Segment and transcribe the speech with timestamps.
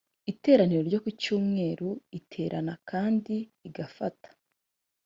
[0.31, 1.89] iteraniro ryo ku cyumweru
[2.19, 3.35] iterana kandi
[3.67, 4.29] igafata